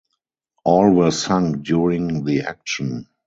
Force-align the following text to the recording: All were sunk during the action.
All 0.65 0.89
were 0.93 1.11
sunk 1.11 1.63
during 1.63 2.23
the 2.25 2.39
action. 2.41 3.05